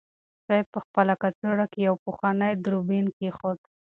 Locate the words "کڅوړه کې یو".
1.21-1.95